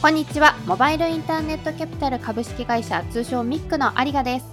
[0.00, 0.56] こんにちは。
[0.64, 4.46] モバイルインターネットキャピタル株式会社通称ミックの有賀です。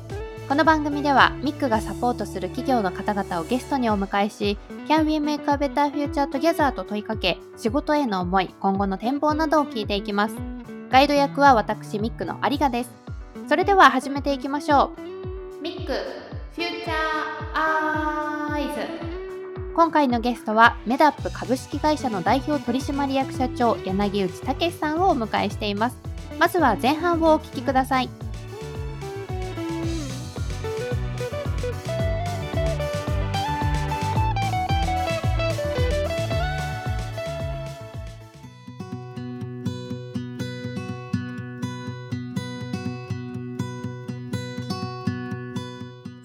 [0.49, 4.57] この番組ではミックがサポートする企業の方々をゲストにお迎えし
[4.89, 10.35] Can we make a better future together と問いかけ仕事への思い今後の展望などを聞いていきます。
[10.92, 12.92] ガイド役は私ミックの有賀です。
[13.48, 15.61] それでは始めていきましょう。
[15.61, 18.63] ミックフューチャーアイ
[19.02, 19.06] ズ
[19.77, 25.98] 今回のゲストはメダップ株式会社の代表取締役社長柳内武さんをお迎えしています。
[26.40, 28.09] まずは前半をお聞きください。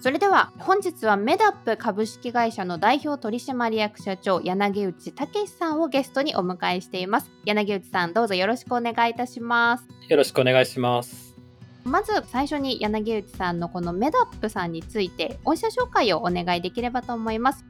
[0.03, 7.31] それでは本日はメダップ株式会社の代表取締役社長柳内武さんをゲストにお迎えしています。
[7.45, 9.87] 柳内さんどうぞよろしくお願いいたします。
[10.09, 11.37] よろしくお願いします。
[11.85, 17.65] まず最初に柳内さんのこのメダップさんについて御社紹介をお願いできればと思います。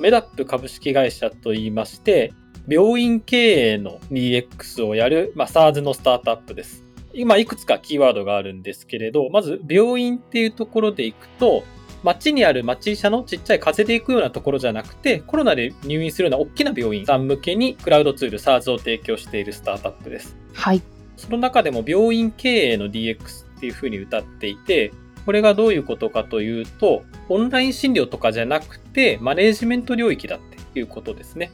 [0.00, 2.34] メダップ株式会社といいまして
[2.66, 6.85] 病院経営の DX をやる、まあ、SARS のスタートアップです
[7.16, 11.64] 今いくつかキーワードがあるんですけれど、まず病院っていうところでいくと、
[12.02, 20.36] 街にある町医者のちっちゃい風邪で行くようなところじゃなくて、コロナで入院するような大きな病院さん向けにクラウドツール SARS を提供しているスタートアップです。
[20.52, 20.82] はい。
[21.16, 24.92] その中でも病院経営の DX っていうふうに歌っていて、
[25.24, 31.50] これがどういうことかというと、オンライン診療とかじゃなくて、マネージメント領域だっていうことですね。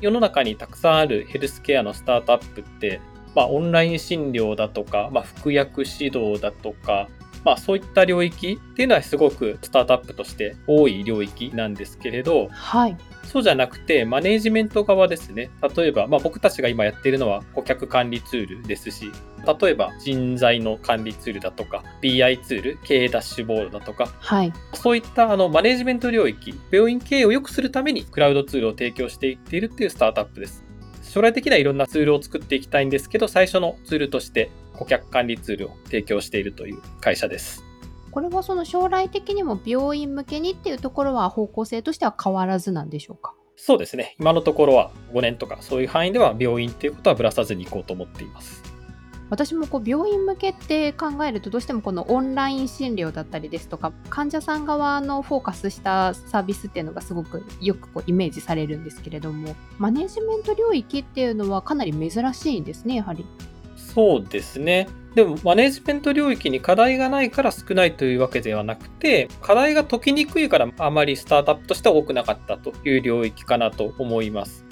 [0.00, 3.00] 世の中にたくさんあるヘルスケアのスタートアップって、
[3.36, 7.08] まあ、オンライン診療だとか、まあ、服薬指導だとか、
[7.44, 15.50] まあ、そういった領域っていうのはすごくスタートアップとして多い領域なんですけれど、はい、そうじゃなくてマネージメント側ですね。
[15.76, 19.12] 例えば、まあ、僕たちが今やっているのは顧客管理ツールですし
[19.60, 30.65] 例えば人材の管理ツールだとか BI ツール経営ダッシュボードだとか、はい、そういったあのマネージメント領域病院経営を良くするためにクラウドツールを提供していっているっていうスタートアップです
[31.16, 37.64] 将来的にはいろんなツールを作っていきたいんですけど最初のツールとして顧客管理ツールを提供しているという会社です。
[38.10, 43.32] これはその将来的にも病院向けにっていうところは方向性としては変わらずなんでしょうか？
[43.56, 44.14] そうですね。
[44.20, 48.62] 今のところは5年とかそういう範囲では病院っていうことはぶらさずにいこうと思っています。
[49.30, 63.26] 私もこう病院向けって考えるとどうしてもこのオンライン診療だったりですとか患者さん側のフォーカスしたサービスっていうのがすごくよくこうイメージされるんですけれどもマネジメント領域っていうのはかなり珍しいんですねやはり。
[63.76, 64.88] そうですね。
[65.14, 74.65] でも、マネジメント領域に課題がないから少ないというわけではなくて、課題が解きにくいからあまりスタートアップとしては多くなかったという領域かなと思います。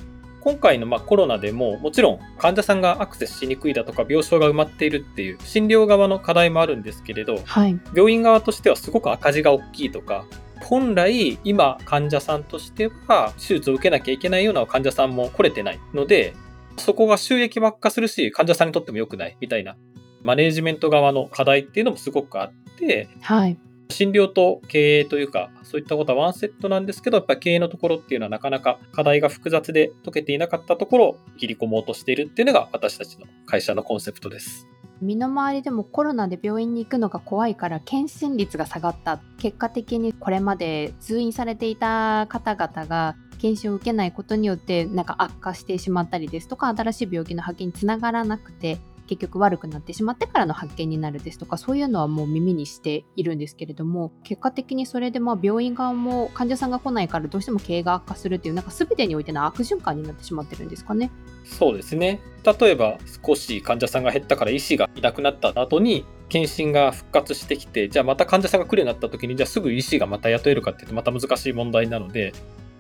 [0.45, 10.27] 今回のまコロナでも、もちろん患者さんがアクセスしにくいだとか、病床が埋まっているっていう診療側の課題もあるんですけれど、はい、病院側としてはすごく赤字が大きいとか、
[10.61, 16.35] 本来今患者さんとしては手術を受けなきゃいけないような患者さんも来れてないので、
[16.77, 19.77] そこが収益ばっかするし、患者さんにとっても良くないみたいな、
[20.23, 23.57] マネージメント側の課題っていうのもすごくあって、はい。
[23.91, 34.67] 診療と経営というか、そういったことはワンセットなんですけど、やっぱ経営のところっていうのはなかなか課題が複雑で解けていなかったところを切り込もうとしているっていうのが私たちの会社のコンセプトです。
[35.01, 61.11] 身の回りでもコロナで病院に行くのが怖いから検診率が下がった結果的にこれまで通院されていた方々が検診を受けないことによってなんか悪化してしまったりですとか新しい病気の発見につながらなくて結局悪くなってしまってからの発見になるですとかそういうのはもう耳にしているんですけれども結果的にそれでまあ病院側も患者さんが来ないからどうしても経営が悪化するっていうなんか全てにおいての悪循環になってしまってるんですかね。
[61.45, 62.21] そうですね
[62.61, 72.33] 例えば少し患者さんが減ったから医師がいなくなった後に検診が復活してきてじゃあまた患者さんが来るようになった時にじゃあすぐ医師がまた雇えるかっていうとまた難しい問題なので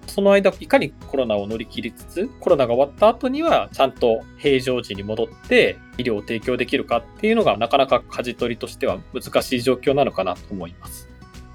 [0.06, 11.09] その間、いかにコロナを乗り切りつつ、コロナが終わった後には、ちゃんと平常時に戻って医療を提供できるかっていうのが、なかなか舵取りとしては難しい状況なのかなと思います。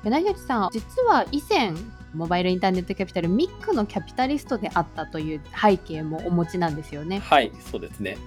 [0.04, 1.74] 柳口さん、実は以前、
[2.14, 7.20] モバイルインターネットキャピタルミックのキャピタリストであったという背景もお持ちなんですよね。
[7.20, 8.18] はい、そうですね。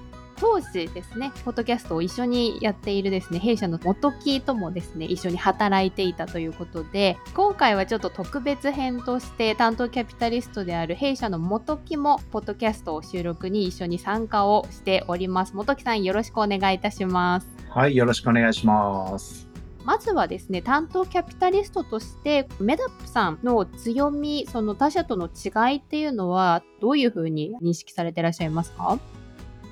[0.42, 15.54] 当時ですね、ポッドキャストを一緒にやっているですね、弊社の元木ともですね、一緒に働いていたということで、今回はちょっと特別編として担当キャピタリストである弊社の元木も、ポッドキャストを収録に一緒に参加をしております。
[15.54, 17.46] 元木さん、よろしくお願いいたします。
[17.68, 19.48] はい、よろしくお願いします。
[19.84, 28.98] まずはですね、担当キャピタリストとして、メダップさんの強み、その他社との違いっていうのは、どういうふうに認識されていらっしゃいますか？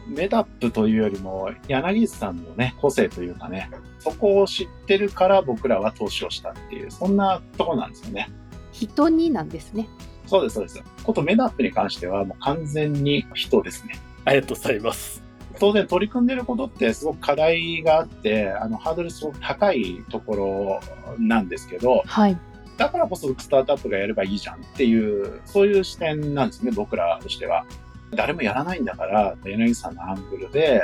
[0.06, 8.30] メダップというよりも、柳内さんのね、個性というかね、そこを知ってるから僕らは投資をしたっていう、そんなとこなんですよね。
[8.72, 9.88] 人になんですね。
[10.26, 10.82] そうです、そうです。
[11.02, 13.98] ことメダップに関しては、もう完全に人ですね。
[14.24, 15.22] ありがとうございます。
[15.58, 20.80] 当然取り組んでることってすごく課題があって、あの、ハードルすごく高いところ
[21.18, 22.38] なんですけど、はい。
[22.78, 27.66] だからこそスタートアップがやればいいじゃんっていう、そういう視点なんですね、僕らとしては。
[28.12, 30.82] 誰もやらないんだから、柳さんのアングルで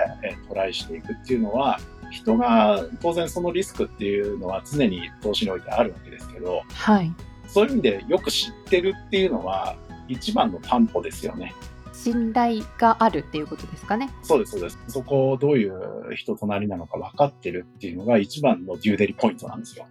[0.48, 1.78] トライしていくっていうのは、
[2.10, 7.12] 人が当然そのリスクっていうのは常に投資においてあるわけですけど、はい。
[7.48, 9.76] そういう意味でよく知ってるっていうのは
[10.08, 11.54] 一番の担保ですよね。
[11.92, 14.10] 信頼があるっていうことですかね。
[14.22, 14.78] そうです、そうです。
[14.86, 19.86] そこをどういう人となりなのか分かってるっていうのが一番のデューデリポイントなんですよ。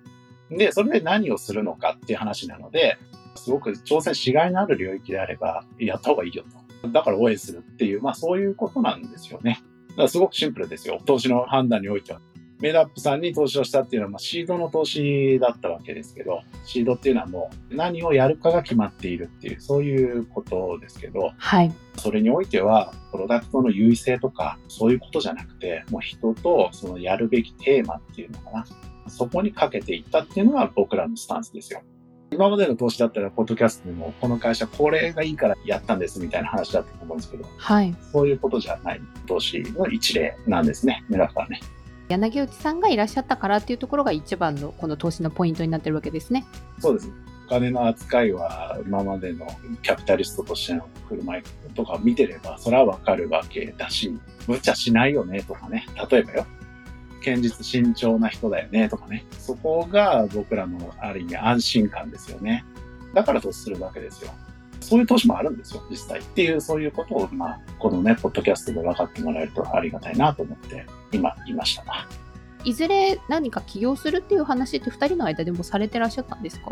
[0.49, 2.97] で、それで何をするのかっていう話なので、
[3.35, 6.64] すごく挑戦しがいのある領域であれば、やった方がいいよと。
[6.91, 9.63] だから応援するっていう、まあそういうことなんですよね。
[9.89, 11.01] だからすごくシンプルですよ。
[11.05, 12.21] 投資の判断においては。
[12.59, 21.73] メダップさんに投資をしたっていうのは、まあ、シードの投資だったわけですけど、シードっていうのはもう何をやるかが決まっているっていう、そういうことですけど、はい。
[21.97, 28.65] それにおいては、プロダクトの優位性とか、そういうことじゃなくて、もう人とそのやるべきテーマっていうのかな。
[29.09, 31.81] そこにかけていったっていうのが僕らのスタンスですよ。
[32.35, 37.95] 今までの投資だったら、ポッドキャストでも、この会社、これがいいからやったんですみたいな話だったと思うんですけど、はい。
[38.11, 41.61] そういうことじゃない投資の一例なんですね、メラフはね。
[42.09, 46.45] 柳内さんがいらっしゃったからっていうところが一番のこの投資のポイントになってるわけですね。
[46.79, 47.11] そうです。
[47.47, 49.47] お金の扱いは今までの
[49.81, 54.15] キャピタリストとしての振る舞いとか見てればそれはわかるわけだし、
[54.47, 55.85] 無茶しないよねとかね。
[56.11, 56.45] 例えばよ。
[57.23, 59.25] 堅実慎重な人だよねとかね。
[59.39, 62.65] そこが僕らのある意味安心感ですよね。
[63.13, 64.31] だから投資するわけですよ。
[64.81, 66.19] そういう投資もあるんですよ、実際。
[66.19, 72.07] っていう、そういうことを、まあ、このね、ポッドキャストで分かってもらえるとありがたいなと思って、今、言いましたな。
[72.63, 76.71] いずれ何か起業するっていう話って2人の間でもされてらっしゃったんですか？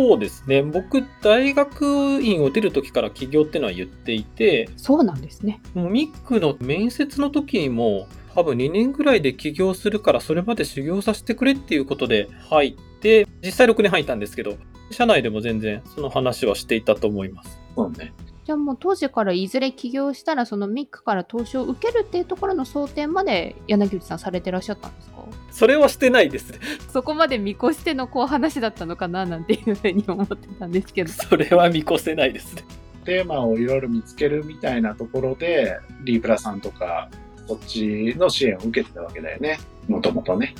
[0.00, 0.62] そうですね。
[0.62, 5.60] 僕、大学院を出る時から起業っていうのは言っていて、そうなんですね。
[5.74, 14.56] もうミックの面接の時にも、多分2年ぐらいで起業するから、それまで修行させてくれっていうことで入って、実際6年入ったんですけど、
[14.92, 17.58] 社内でも全然その話はしていたと思います。
[17.74, 18.12] そうね。
[18.44, 25.17] じゃあもう当時からいずれ起業したらそのミックから投資を受けるっていうところの想定まで柳内さんされてらっしゃったんですか？
[25.50, 26.58] それはしてないですね。
[26.92, 31.10] そこまで見越してのこう話だったのかななんていうふうに思ってたんですけど。
[31.10, 32.64] それは見越せないですね。
[33.04, 37.08] テーマをいろいろ見つけるみたいなところで、リープラさんとか、
[37.46, 39.58] そっちの支援を受けてたわけだよね。
[39.88, 40.54] もともとね。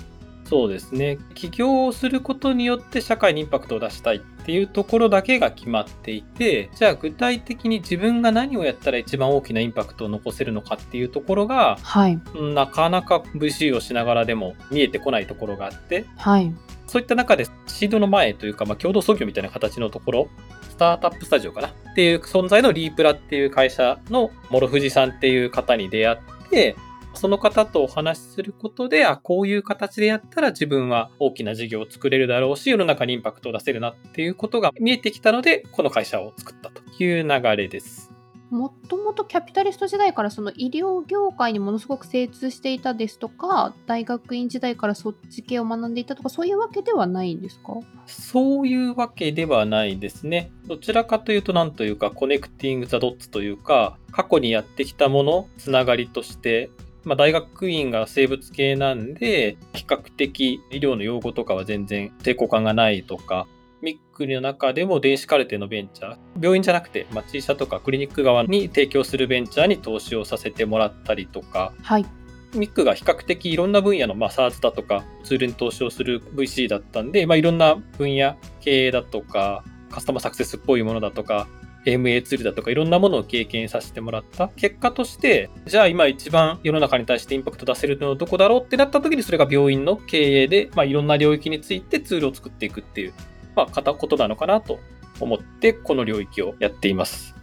[0.49, 1.19] そうですね。
[1.35, 12.19] 起業をすることによって社会にインパクトを出したいっていうところだけが決まっていて、じゃあ具体的に自分が何をやったら一番大きなインパクトを残せるのかっていうところが、はい、
[12.55, 16.51] なかなか VC をしながらでも見えてこないところがあって、はい、
[16.87, 20.29] そういった中でシードの前というか、まあ、共同創業みたいな形のところ、
[20.71, 21.69] スタートアップスタジオかな？
[21.69, 26.19] っていう存在のリープラっていう会社の諸藤さんっていう方に出会っ
[26.49, 26.75] て、
[27.19, 38.13] その方とお話しすることで、あ、こういう形でやったら自分は大きな事業を作れるだろうし、世の中にインパクトを出せるなっていうことが見えてきたので、この会社を作ったという流れです。
[38.51, 47.75] もともとキャピタリスト時代からその医療業界にものすごく精通していたですとか、大学院時代からそっち系を学んでいたとか、そういうわけではないんですか？
[48.07, 50.51] そういうわけではないですね。
[50.67, 56.71] どちらかというと、なんというか、コネクティング・ザ・ドッツというか、過去にやってきたもの、つながりとして
[57.09, 63.49] まあ、大学院が生物系なんで、比較的医療の用語とかは全然抵抗感がないとか、
[63.81, 72.07] ミックの中でも電子カルテのベンチャー、病院じゃなくて、まあ、小社とかクリニック側に提供するベンチャーに投資をさせてもらったりとか、はい、
[72.55, 81.49] ミックが比較的いろんな分野の、まあ、SARS だとかツールに投資をする VC だったんで、まあ、いろんな分野、経営だとか、カスタマーサクセスっぽいものだとか、
[81.91, 93.13] MA ツールだとかいろんなものを経験させてもらった結果として、じゃあ今一番世の中に対してインパクト出せるのはどこだろうってなった時にそれが病院の経営で、まあ、いろんな領域についてツールを作っていくっていう、
[93.57, 94.79] まあ、片ことなのかなと
[95.21, 97.35] 思ってこの領域をやっています。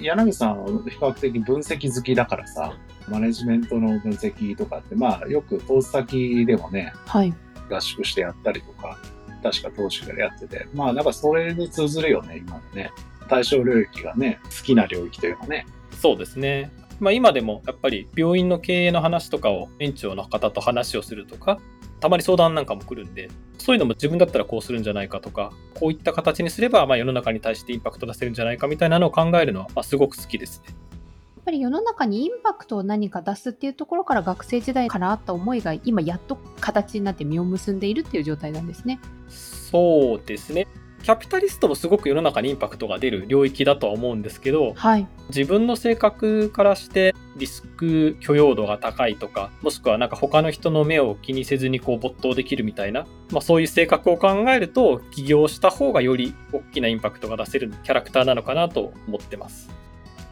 [0.00, 2.76] 柳さんは比較的分析好きだからさ、
[3.08, 7.32] マネジメントの分析とかって、まあよく投資先でもね、はい、
[7.70, 8.98] 合宿してやったりとか、
[9.42, 12.90] 確か投資からやってて、まあなんかそれに通ずるよね、今のね。
[13.28, 15.66] 対象領域がね、好きな領域というかね。
[16.00, 16.70] そうですね。
[16.98, 21.58] まあ、今でもやっぱり病院の経営の話とかを園長の方と話をするとか、
[22.00, 30.74] たまに相談なんかも来るんで、そういうのも自分だったらこうするんじゃないかとか、こういった形にすればまあ世の中に対してインパクト出せるんじゃないかみたいなのを考えるのはまあすごく好きですね。
[31.46, 38.98] ぱり世の中にインパクトを何か出すっていうところから学生時代からあった思いが今やっと形になって実を結んでいるっていう状態なんですね。
[39.28, 40.66] そうですね。
[41.06, 45.06] キャピタリストもすごく世の中にインパクトが出る領域だとは思うんですけど、はい。
[45.28, 59.70] 自分の性格からしてリスク許容度が高いとか、もしくはなんか他の人の目を気にせずにこう没頭できるみたいな、まあそういう性格を考えると起業した方がより大きなインパクトが出せるキャラクターなのかなと思ってます。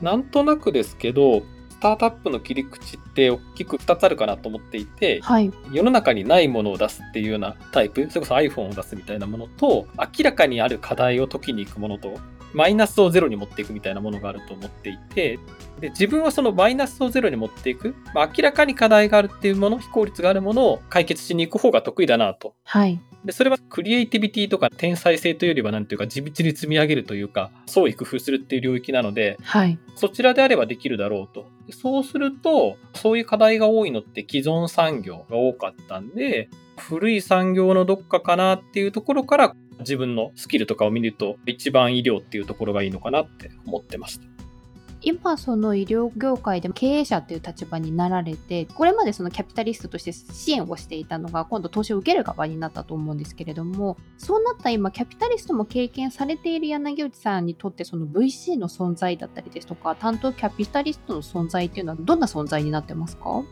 [0.03, 1.45] なんとなくですけど、ス
[1.85, 5.53] タートアップの切り口って大きく2つあるかなと思っていて、はい。
[5.71, 12.15] 世の中にないものを出すっていうようなタイプ、それこそ iPhone を出すみたいなものと、明らかにある課題を解きに行くものと、
[12.55, 15.39] マイナスをゼロに持っていくみたいなものがあると思っていて、
[15.81, 22.55] で自分はそのマイナスをゼロに持っていく、まあ、明らかに課題があるっていうもの、非効率があるものを解決しに行く方が得意だなと。
[22.65, 22.99] はい。
[23.25, 29.79] で、それはクリエイティビティとか天才性というよりは、なんていうか、地道に積み上げるというか、創意工夫するっていう領域なので、はい。
[29.97, 31.47] そちらであればできるだろうと。
[31.67, 44.27] でそうすると、そういう課題が多いのって既存産業が多かったんで、古い産業のどっかかなっていうところから自分のスキルとかを見ると一番医療っていうところがいいのかなって思ってました。
[45.05, 63.45] 今その医療業界で経営者っていう立場になられてこれまでそのキャピタリストとして支援をしていたのが今度投資を受ける側になったと思うんですけれどもそうなった今キャピタリストも経験されている柳内さんにとってその VC の存在だったりですとか担当キャピタリストの存在っていうのはどんな存在になってますか？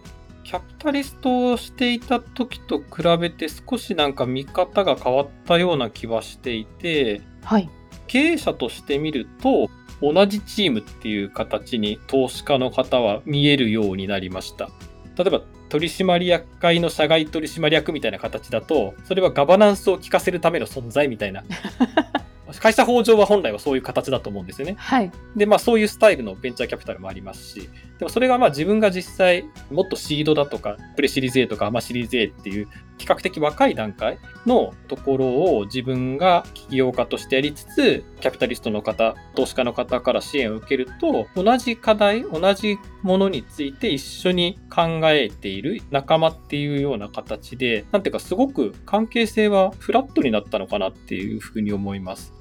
[0.45, 7.71] キャピタリストをしていた時と比べて少しなんか見方が変わったような気はしていて、はい。
[8.09, 9.71] 経営者として見ると
[10.03, 14.69] 同じチームっていう形に投資家の方は見えるようになりました。
[15.17, 21.45] 例えば取締役会の社外取締役みたいな形だと、それはガバナンスを効かせるための存在みたいな。
[22.61, 24.75] 会社法上は本来はそういう形だと思うんですよね。
[24.77, 27.71] はいで、まあそういうスタイルのベンチャーキャピタルもありますし、
[28.03, 32.67] でもそれがまあ自分が実際もっとシードだとか、プレシリーズ A とか、まあシリーズ A っていう
[32.99, 52.35] 比較的若い段階のところを自分が起業家としてやりつつ、キャピタリストの方、投資家の方から支援を受けると、同じ課題、同じものについて一緒に考えている仲間っていうような形で、なんていうかすごく関係性はフラットになったのかなっていうふうに思います。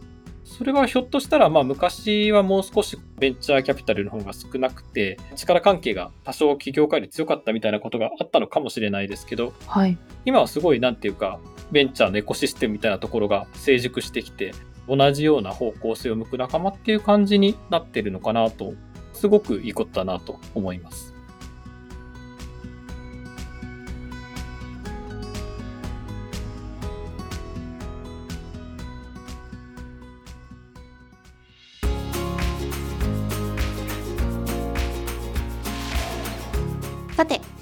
[0.61, 11.39] それはひょっとしたら、まあ昔はもう少しベンチャーキャピタルの方が少なくて、力関係が多少企業界で強かったみたいなことがあったのかもしれないですけど、はい今はすごいなんていうか、
[11.71, 14.53] ベンチャーのエコシステムみたいなところが成熟してきて、
[14.87, 18.75] 同じような方向性を向く仲間っていう感じになってるのかなと、
[19.13, 21.15] すごくいいことだなと思います。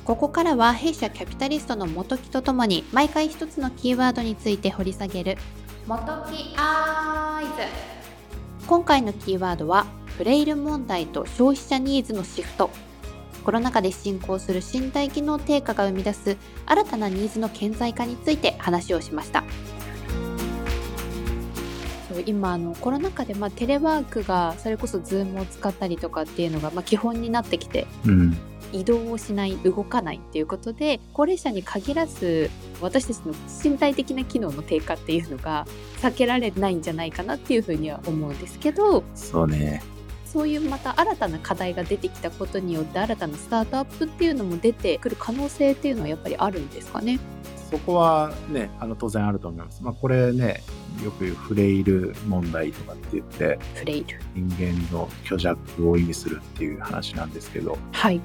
[0.10, 5.38] ここからは弊社キャピタリストの元木とともに毎回一つのキーワードについて掘り下げる。
[5.86, 8.66] 元木アイズ。
[8.66, 9.86] 今回のキーワードは
[10.18, 12.72] フレイル問題と消費者ニーズのシフト。
[13.44, 19.44] コロナ禍で進行する身体機能低下が生み出す新たなニーズの顕在化について話をしました。
[22.26, 28.49] 今あのコロナ禍で、まあ、テレワークがそれこそ Zoom を使ったりとかっていうのが、まあ、基本になってきてうん。
[28.72, 32.50] 移動をしない動かないっていうことで高齢者に限らず
[32.82, 33.34] 私たちの
[33.64, 35.66] 身体的な機能の低下っていうのが
[36.02, 39.82] 避けられないんじゃないかなっていうふうには思うんですけどそうね。
[40.26, 47.20] そういうまた新たな課題が出てきたことによって新たなスタートアップっていうのも出てくる可能性っていうのはやっぱりあるんですかね？
[47.72, 49.84] そこはね、あの当然あると思います。
[49.84, 50.64] まあ、これね、
[51.04, 58.22] よく言うフレイル問題とかって言って、フレイル人間の虚弱を意味するっていう話なんですけど、はい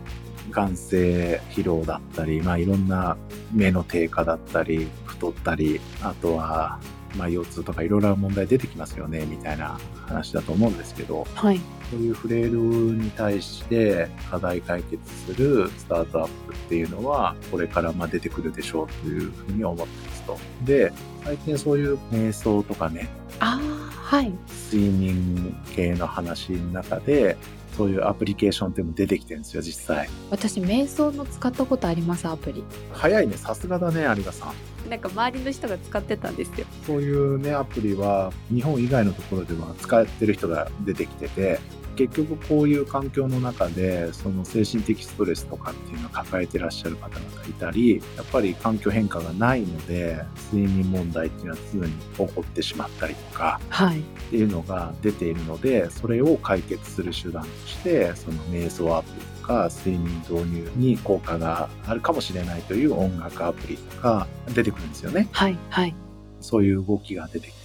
[0.51, 3.17] 眼性疲労だったり、まあ、いろんな
[3.53, 6.79] 目の低下だったり、太ったり、あとは、
[7.17, 11.61] まあ、腰痛とかいろいろな問題出てきますよね、みたいな話だと思うんですけど、はい
[11.91, 20.39] そういうフレイルに対して課題解決するスタートアップっていうのは、これからまあ出てくるでしょうというふうに思ってますと。
[20.65, 20.93] で、
[21.25, 23.09] 最近そういう瞑想とかね、
[23.39, 24.33] ああはい
[24.73, 27.37] 睡眠系の話の中で、
[27.77, 30.09] そういうアプリケーションっていうのも出てきてるんですよ、実際。
[30.31, 34.91] 私瞑想の使ったことありますアプリ早いね、さすがだね、有賀さん。
[34.91, 41.59] なんか周りの人が使ってたんですよそういうね、アプリは日本以外のところでは使ってる人が出てきてて、
[41.95, 50.19] 結局こういう環境の中で、その精神的ストレスとかっていうのを抱えてらっしゃる方々いたり、やっぱり環境変化がないので、
[50.53, 54.01] 睡眠問題っていうのは常に起こってしまったりとか、はい。
[54.01, 65.29] っていうのが出ているので、それを解決する手段として、その瞑想アプリとか、睡眠導入に効果があるかもしれないという音楽アプリとか出てくるんですよね。
[65.33, 65.59] はい。
[65.71, 65.95] はい。
[66.41, 67.64] そういう動きが出てき。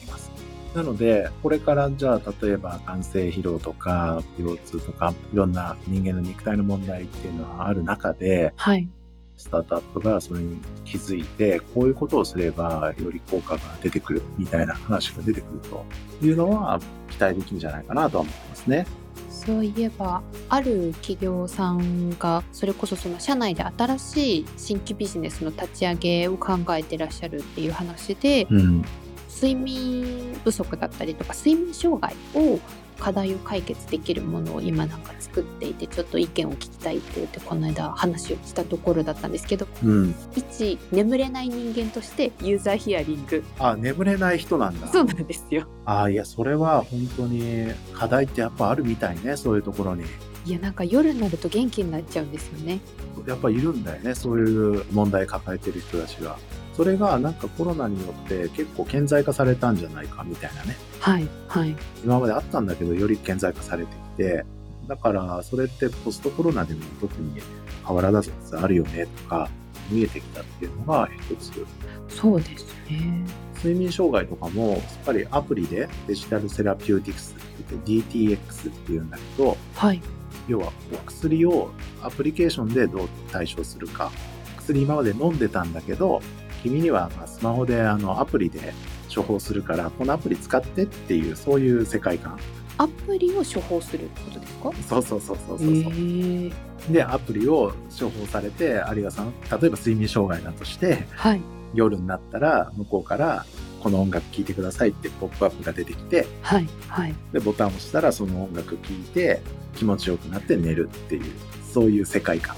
[0.74, 8.88] なので、これからじゃあ、例えば眼性疲労とか、腰痛とか、いろんな人間の肉体の問題っていうのはある中で、はい。
[9.36, 15.86] スタートアップがそれに気づいて、こういうことをすればより効果が出てくるみたいな話が出てくると
[16.26, 18.86] いうのは期待できるんじゃないかなとは思ってますね。
[19.30, 28.84] そういえばある企業さんがそれこそその社内で新しい新規ビジネスの立ち上げを考えてらっしゃるっていう話でうん。
[29.40, 32.60] 睡眠不足だったりとか睡眠障害を
[33.00, 40.16] 課題を解決できるものを今なんか作っていてちょっと意見を聞きたいって言ってこの間話をしたところだったんですけどうん。
[40.36, 44.88] 一眠れない人間としてユーザーヒアリングあ、眠れない人なんだ。
[44.90, 50.04] そうなんですよあ、いや、それは本当に課題ってやっぱあるみたいね、そういうところに。
[50.46, 52.80] いやなんか夜になると元気になっちゃうんですよね
[53.28, 56.38] やっぱいるんだよね、そういう問題抱えてる人たちが。
[56.80, 60.78] それがなんかコロナによって結構顕在化されたんじゃないかみたいなね。
[61.02, 64.46] はいはい今まであったんだけど、より顕在化されてきて、
[64.88, 67.42] だからそれってポストコロナでも特に
[67.86, 69.50] 変わらずあるよねとか、
[69.92, 71.52] 見えてきたっていうのが一つ。
[72.08, 73.26] そうですね
[73.58, 80.02] 睡眠障害とかも、やっぱりアプリでデジタルセラピューティクスって言って DTX っていうんだけど、はい
[80.48, 81.72] 要はお薬を
[82.02, 84.10] アプリケーションでどう対処するか。
[84.60, 86.22] 薬今まで飲んでたんだけど、
[86.64, 88.74] 君にはまあスマホであのアプリで
[89.14, 92.40] 処方するから、このアプリ使ってっていう、そういう世界観。
[92.78, 94.72] アプリを処方するってことですか？
[94.88, 95.68] そうそうそうそうそう。
[95.68, 96.52] え
[96.90, 101.42] で、アプリを処方されて、有賀さん、例えば睡眠障害だとして、はい
[101.76, 103.46] 夜になったら向こうから、
[103.84, 109.42] この音楽聴いてくださいってポップアップが出てきて、はいはいで、ボタンを押したらその音楽聴いて
[109.76, 111.24] 気持ちよくなって寝るっていう、
[111.72, 112.56] そういう世界観。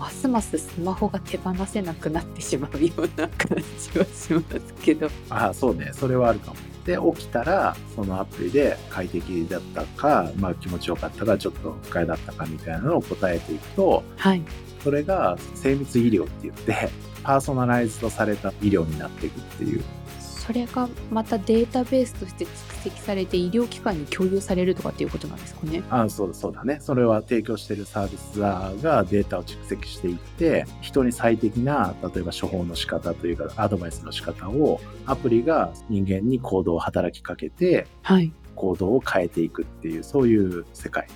[0.00, 5.90] ますますスマホが手放せなくなってしまうような感じはしますけどああ、そうね。
[5.92, 6.56] それはあるかも。
[6.86, 14.42] で、起きたら、そのアプリで快適だったか、まあ気持ちよかったか、ちょっと不快だったかみたいなのを答えていくと、はい
[14.82, 16.88] それが精密医療って言って、
[17.22, 19.84] パーソナライズドされた医療になっていくっていう。
[20.50, 26.78] それがまたデータベースとして蓄積されて医療機関に共有されるとかっていうことなんですかねああ、そうだ、そうだね。
[26.80, 41.06] それは提供しているサービスがデータを蓄積していって、人に最適な、例えば処方の仕方というか、アドバイスの仕方を、アプリが人間に行動を働きかけて、はい行動を変えていくっていう、そういう世界。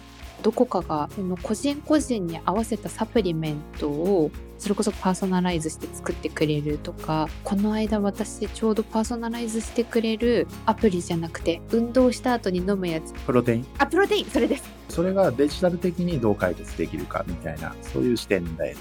[0.45, 13.67] どこかがその個人個人に合わせたサプリメントをそれこそパーソナライズして作ってくれるとかこの間私ちょうどパーソナライズしてくれるアプリじゃなくて運動した後に飲むやつプロテイン？
[13.79, 18.81] あプロテインそれですそれがデジタル的にどう解決できるかみたいな、そういう視点だよね。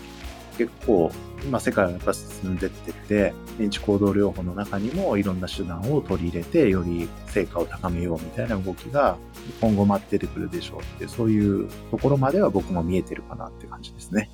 [0.57, 1.11] 結構、
[1.43, 9.17] 今世界はやっぱ進んでってて、認知行動療法の中にもいろんな手段を取り入れて、より成果を高めようみたいな動きが
[9.59, 14.29] 今後待っててくるでしょうって、そういうところまでは僕も見えてるかなって感じですね。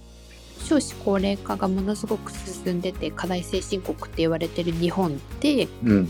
[0.66, 6.10] 少子高齢化がものすごく進んでて課題先進国って言われてる日本でうん、うん。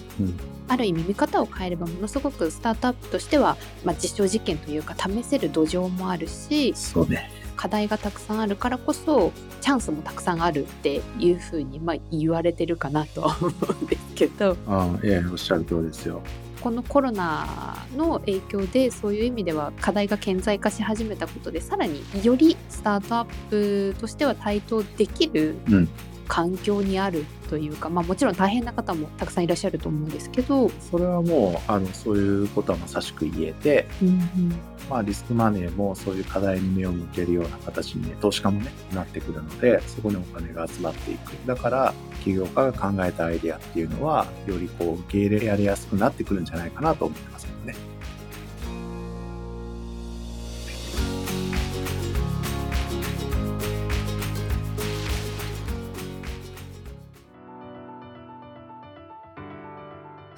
[0.67, 7.31] ある意味見方を変えればものすごくスタートアップとしては、まあ、実証実験というか試せる土壌もあるしそうね。
[7.59, 14.55] 課題がたくさんあるからこそチャンスもたくさんあるっていうふうにまあ言われてるかなとは 思うんですけど。
[14.65, 16.21] ああ、いやいやおっしゃる通りですよ。
[16.61, 25.89] このコロナの影響でそういう意味では課題が顕在化し始めたことでさらによりスタートアップとしては対等できるうん。
[26.29, 33.87] 環境にあるというか、まあ、もちろん大変な方もたくさんいらっしゃると思うんですけど、それはもう、あの、そういうことはまさしく言えて、
[34.89, 41.31] まあ、リスクマネーもそういう課題に目を向けるような形に、ね投資家もね、なってくるので、そこにお金が集まっていく。
[41.45, 47.75] だから、起業家が考えたアイデアっていうのは、よりこう、受け入れられやすくなってくるんじゃないかなと思ってますよね。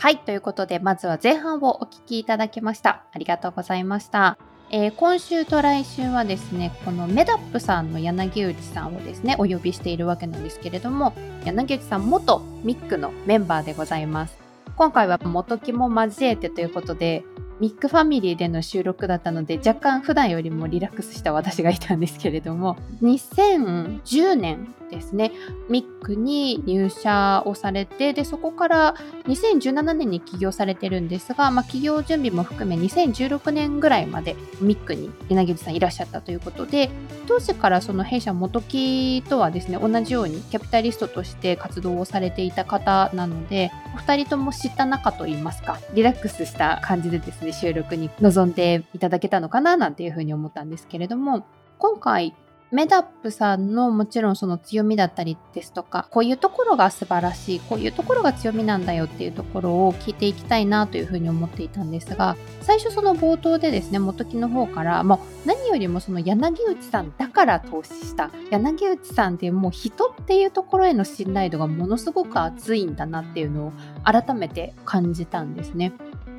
[0.01, 3.03] はい、ということで、まずは前半をお聞きいただきました。
[3.13, 4.39] ありがとうございました。
[4.71, 11.13] えー今週と来週はですね、このメダップさんの柳内さんをですね、お呼びしているわけなんですけれども、
[11.45, 14.39] 柳内さん元ミックのメンバーでございます。
[14.75, 17.23] 今回は元木も交えてということで、
[17.62, 25.32] ミックファミリーでの収録だったので若干普段よりもリラックスした私がいたんですけれども2010年ですね。
[25.69, 28.95] ミックに入社をされてでそこから
[29.26, 36.89] 2017年に起業されてるんですが、まあ、起業準備も含め2016年ぐらいまでミックに柳口さんいらっしゃったということで
[37.28, 51.45] 当時からその弊社元木とはですね同じようにキャピタリストとして活動をされていた方なのでお二人とも知った仲といいますかリラックスした感じでですね収録に臨んでいただけたのかななんていうふうに思ったんですけれども
[51.77, 52.33] 今回
[52.71, 73.73] メダップさんのもちろんその強みだったりですとかこういうところが素晴らしいこういうところが強みなんだよっていうところを聞いていきたいなというふうに思っていたんですが最初その冒頭でですね元木の方からもう何よりもその柳内さんだから投資した柳内さんっていうもう人っていうところへの信頼度がものすごく熱いんだなっていうのを
[74.05, 75.91] 改めて感じたんですね。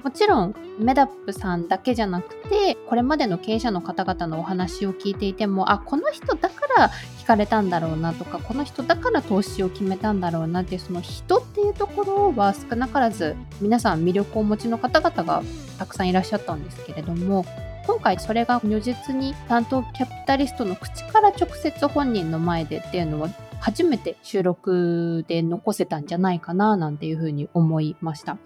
[0.03, 15.43] もちろんメダップさんだけじゃなくてこれまでの経営者の方々のお話を聞いていてもあこの人だから惹かれたんだろうなとかこの人だから投資を決めたんだろうなってその人っていうところは少なからず皆さん魅力をお持ちの方々が
[15.79, 17.45] たくさんいらっしゃったんですけれども
[17.87, 23.29] 今回それが如実に担当キャピタリストの口から直接本人の前でっていうのは
[23.61, 28.39] 初めて収録で残せたんじゃないかななんていうふうに思いました。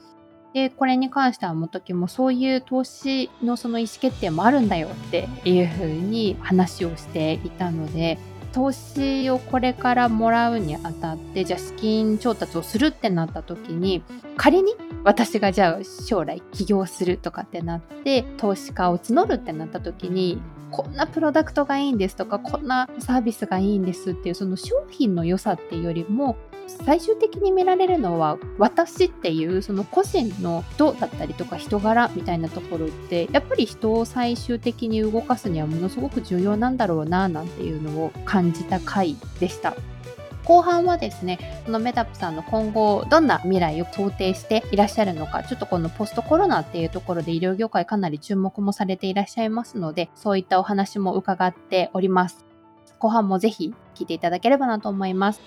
[0.56, 8.16] で、これに関しては元木もそういう投資のその意思決定もあるんだよっていうふうに話をしていたので、
[8.54, 14.02] 投資をこれからもらうにあたってじゃあ資金調達をするってなった時に
[14.38, 14.72] 仮に
[15.04, 20.40] 私がじゃあ将来起業するとかってなって投資家を募るってなった時に
[20.70, 39.74] こんなプロダクトがいいんですとかこんなサービスがいいんですっていうその商品の良さっていうよりも最終的に見られるのは私っていうその個人の人だったりとか人柄みたいなところってやっぱり人を最終的に動かすにはものすごく重要なんだろうななんていうのを感じた回でした。
[40.44, 52.44] 後半はですね、このメタプさんの今後どんな未来を想定していらっしゃるのか、ちょっとこのポストコロナっていうところで医療業界かなり注目もされていらっしゃいますので、そういったお話も伺っております。
[53.00, 55.40] 後半もぜひ聞いていただければなと思います。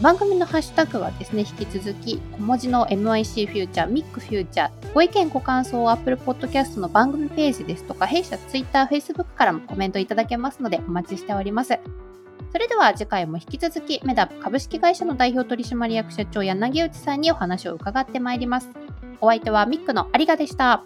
[0.00, 11.78] 番組のハッシュタグはですね、引き続き、小文字の MIC フューチャー、ミックフューチャー、ご意見ご感想を Apple Podcast の番組ページですとか、弊社 Twitter、Facebook からもコメントいただけますので、お待ちしております。
[12.50, 18.70] それでは次回も引き続き、メダ株式会社の代表取締役社長柳内さんにお話を伺ってまいります。
[19.20, 20.84] お相手はミックの有賀でした。